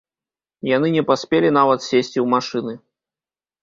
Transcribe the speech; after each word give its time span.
Яны 0.69 0.87
не 0.95 1.03
паспелі 1.11 1.53
нават 1.61 1.79
сесці 1.91 2.13
ў 2.13 2.25
машыны. 2.35 2.73